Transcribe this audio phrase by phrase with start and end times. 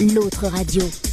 [0.00, 1.07] L'autre radio.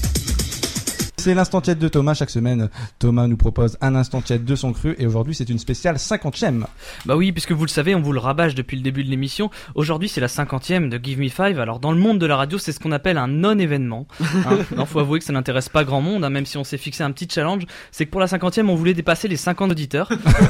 [1.25, 2.13] C'est l'instant tiède de Thomas.
[2.13, 5.58] Chaque semaine, Thomas nous propose un instant tiède de son cru et aujourd'hui c'est une
[5.58, 6.66] spéciale 50ème.
[7.08, 9.50] Bah oui, puisque vous le savez, on vous le rabâche depuis le début de l'émission.
[9.73, 11.59] Aujourd'hui c'est la 50ème de Give Me Five.
[11.59, 14.06] Alors dans le monde de la radio, c'est ce qu'on appelle un non-événement.
[14.46, 16.78] Hein non, faut avouer que ça n'intéresse pas grand monde, hein, même si on s'est
[16.78, 17.64] fixé un petit challenge.
[17.92, 20.10] C'est que pour la 50ème, on voulait dépasser les 50 auditeurs.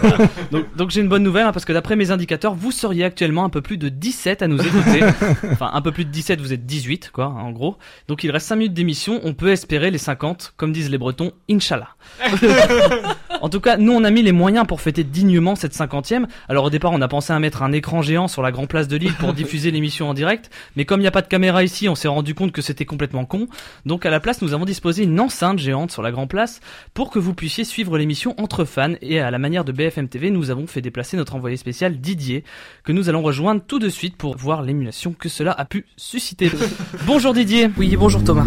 [0.51, 3.45] donc donc j'ai une bonne nouvelle, hein, parce que d'après mes indicateurs, vous seriez actuellement
[3.45, 5.03] un peu plus de 17 à nous écouter.
[5.51, 7.77] Enfin, un peu plus de 17, vous êtes 18, quoi, en gros.
[8.09, 11.31] Donc il reste 5 minutes d'émission, on peut espérer les 50, comme disent les Bretons,
[11.49, 11.89] Inch'Allah.
[13.41, 16.25] en tout cas, nous on a mis les moyens pour fêter dignement cette 50e.
[16.47, 18.87] Alors au départ, on a pensé à mettre un écran géant sur la grande place
[18.87, 21.63] de Lille pour diffuser l'émission en direct, mais comme il n'y a pas de caméra
[21.63, 23.47] ici, on s'est rendu compte que c'était complètement con.
[23.85, 26.59] Donc à la place, nous avons disposé une enceinte géante sur la grande place
[26.93, 30.31] pour que vous puissiez suivre l'émission entre fans et à la manière de BFM TV,
[30.31, 32.43] nous avons fait déplacer notre envoyé spécial Didier
[32.83, 36.51] que nous allons rejoindre tout de suite pour voir l'émulation que cela a pu susciter.
[37.05, 37.69] bonjour Didier.
[37.77, 38.45] Oui, bonjour Thomas.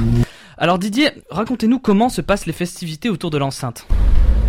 [0.60, 3.86] Alors Didier, racontez-nous comment se passent les festivités autour de l'enceinte.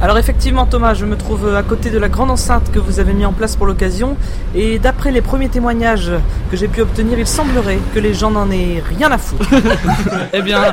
[0.01, 3.13] Alors effectivement Thomas, je me trouve à côté de la grande enceinte que vous avez
[3.13, 4.15] mis en place pour l'occasion
[4.55, 6.11] et d'après les premiers témoignages
[6.49, 9.45] que j'ai pu obtenir, il semblerait que les gens n'en aient rien à foutre.
[10.33, 10.71] eh bien,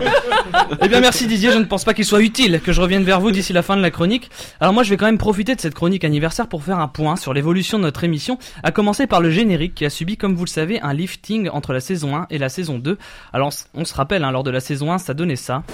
[0.81, 3.21] eh bien merci Didier, je ne pense pas qu'il soit utile que je revienne vers
[3.21, 4.31] vous d'ici la fin de la chronique.
[4.61, 7.17] Alors moi je vais quand même profiter de cette chronique anniversaire pour faire un point
[7.17, 10.45] sur l'évolution de notre émission, à commencer par le générique qui a subi comme vous
[10.45, 12.97] le savez un lifting entre la saison 1 et la saison 2.
[13.33, 15.65] Alors on se rappelle, hein, lors de la saison 1 ça donnait ça.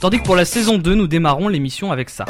[0.00, 2.24] Tandis que pour la saison 2, nous démarrons l'émission avec ça.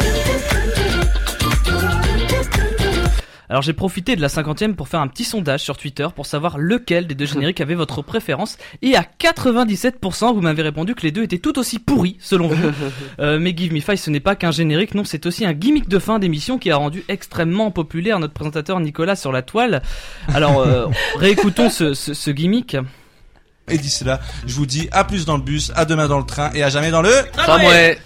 [3.48, 6.58] Alors j'ai profité de la cinquantième pour faire un petit sondage sur Twitter pour savoir
[6.58, 11.10] lequel des deux génériques avait votre préférence et à 97% vous m'avez répondu que les
[11.10, 12.70] deux étaient tout aussi pourris selon vous.
[13.18, 15.88] Euh, mais Give Me Five ce n'est pas qu'un générique, non c'est aussi un gimmick
[15.88, 19.82] de fin d'émission qui a rendu extrêmement populaire notre présentateur Nicolas sur la toile.
[20.32, 22.76] Alors euh, réécoutons ce, ce, ce gimmick.
[23.70, 26.26] Et d'ici là, je vous dis à plus dans le bus, à demain dans le
[26.26, 27.98] train et à jamais dans le tramway.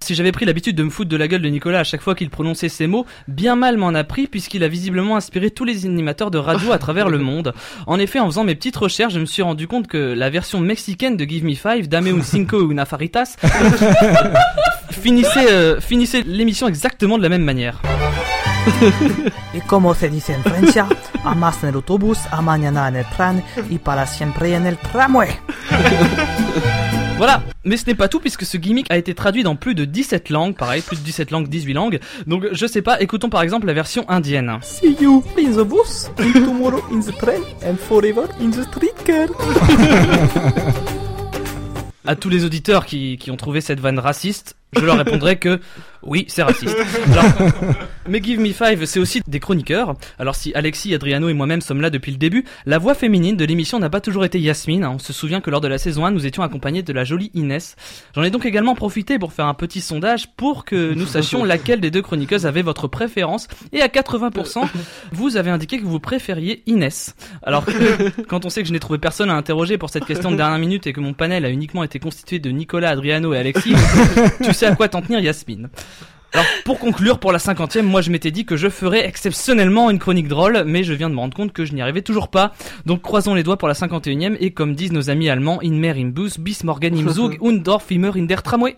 [0.00, 2.14] Si j'avais pris l'habitude de me foutre de la gueule de Nicolas à chaque fois
[2.14, 5.86] qu'il prononçait ces mots, bien mal m'en a pris puisqu'il a visiblement inspiré tous les
[5.86, 7.52] animateurs de radio à travers le monde.
[7.86, 10.60] En effet, en faisant mes petites recherches, je me suis rendu compte que la version
[10.60, 13.36] mexicaine de Give Me Five, Dame un cinco una faritas,
[14.90, 17.82] finissait, euh, finissait l'émission exactement de la même manière.
[19.54, 20.86] y como se dice en Francia,
[21.24, 24.76] a más en el autobús, a mañana en el tren y para siempre en el
[24.78, 25.30] tramway.
[27.18, 29.84] Voilà, mais ce n'est pas tout puisque ce gimmick a été traduit dans plus de
[29.84, 31.98] 17 langues, pareil, plus de 17 langues, 18 langues.
[32.28, 34.60] Donc je sais pas, écoutons par exemple la version indienne.
[34.62, 39.26] See you in the bus, and tomorrow in the train, and forever in the streetcar.
[42.06, 45.60] à tous les auditeurs qui, qui ont trouvé cette vanne raciste, je leur répondrai que
[46.02, 46.76] oui, c'est raciste.
[48.08, 49.94] Mais Give Me Five, c'est aussi des chroniqueurs.
[50.18, 53.44] Alors si Alexis, Adriano et moi-même sommes là depuis le début, la voix féminine de
[53.44, 54.84] l'émission n'a pas toujours été Yasmine.
[54.84, 57.30] On se souvient que lors de la saison 1, nous étions accompagnés de la jolie
[57.34, 57.76] Inès.
[58.14, 61.80] J'en ai donc également profité pour faire un petit sondage pour que nous sachions laquelle
[61.80, 63.48] des deux chroniqueuses avait votre préférence.
[63.72, 64.66] Et à 80%,
[65.12, 67.14] vous avez indiqué que vous préfériez Inès.
[67.42, 70.30] Alors que, quand on sait que je n'ai trouvé personne à interroger pour cette question
[70.30, 73.38] de dernière minute et que mon panel a uniquement été constitué de Nicolas, Adriano et
[73.38, 73.74] Alexis,
[74.58, 75.68] sais à quoi t'en tenir Yasmine.
[76.34, 79.98] Alors pour conclure, pour la cinquantième, moi je m'étais dit que je ferais exceptionnellement une
[79.98, 82.52] chronique drôle, mais je viens de me rendre compte que je n'y arrivais toujours pas.
[82.84, 85.70] Donc croisons les doigts pour la 51 e et comme disent nos amis allemands, in
[85.70, 88.76] mer im Bus, bis morgen im Zug und Dorf immer in der Tramway.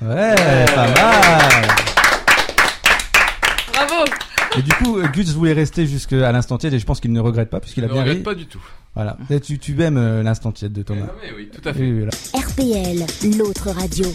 [0.00, 0.34] Ouais,
[0.74, 1.68] pas mal.
[3.72, 4.04] Bravo
[4.58, 7.50] Et du coup, Gus voulait rester jusqu'à l'instant tiède et je pense qu'il ne regrette
[7.50, 8.22] pas puisqu'il a ne bien regrette ri.
[8.24, 8.60] pas du tout.
[8.96, 9.16] Voilà.
[9.30, 11.06] Et tu, tu aimes euh, l'instant tiède de Thomas.
[11.08, 11.82] Ah oui, oui, tout à fait.
[11.82, 12.96] Oui, oui, voilà.
[12.98, 14.06] RPL, l'autre radio.